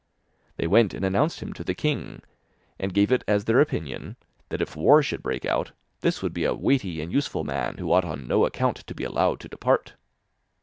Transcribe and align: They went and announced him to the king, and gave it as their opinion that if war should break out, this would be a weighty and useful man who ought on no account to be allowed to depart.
They 0.57 0.65
went 0.65 0.95
and 0.95 1.05
announced 1.05 1.41
him 1.43 1.53
to 1.53 1.63
the 1.63 1.75
king, 1.75 2.23
and 2.79 2.91
gave 2.91 3.11
it 3.11 3.23
as 3.27 3.45
their 3.45 3.61
opinion 3.61 4.15
that 4.49 4.59
if 4.59 4.75
war 4.75 5.03
should 5.03 5.21
break 5.21 5.45
out, 5.45 5.73
this 5.99 6.23
would 6.23 6.33
be 6.33 6.43
a 6.43 6.55
weighty 6.55 7.01
and 7.03 7.13
useful 7.13 7.43
man 7.43 7.77
who 7.77 7.91
ought 7.93 8.03
on 8.05 8.27
no 8.27 8.47
account 8.47 8.77
to 8.77 8.95
be 8.95 9.03
allowed 9.03 9.39
to 9.41 9.47
depart. 9.47 9.93